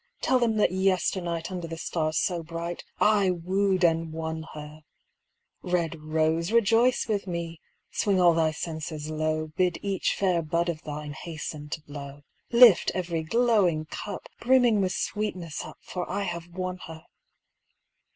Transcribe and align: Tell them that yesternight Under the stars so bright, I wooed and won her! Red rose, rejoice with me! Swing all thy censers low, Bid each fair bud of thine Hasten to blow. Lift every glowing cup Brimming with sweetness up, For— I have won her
Tell 0.19 0.39
them 0.39 0.57
that 0.57 0.71
yesternight 0.71 1.51
Under 1.51 1.67
the 1.67 1.77
stars 1.77 2.17
so 2.17 2.41
bright, 2.41 2.83
I 2.99 3.29
wooed 3.29 3.83
and 3.85 4.11
won 4.11 4.47
her! 4.55 4.81
Red 5.61 6.01
rose, 6.01 6.51
rejoice 6.51 7.07
with 7.07 7.27
me! 7.27 7.61
Swing 7.91 8.19
all 8.19 8.33
thy 8.33 8.49
censers 8.49 9.11
low, 9.11 9.49
Bid 9.55 9.77
each 9.83 10.15
fair 10.15 10.41
bud 10.41 10.69
of 10.69 10.81
thine 10.81 11.13
Hasten 11.13 11.69
to 11.69 11.83
blow. 11.83 12.23
Lift 12.51 12.91
every 12.95 13.21
glowing 13.21 13.85
cup 13.85 14.27
Brimming 14.39 14.81
with 14.81 14.93
sweetness 14.93 15.63
up, 15.63 15.77
For— 15.83 16.09
I 16.09 16.23
have 16.23 16.47
won 16.47 16.79
her 16.87 17.03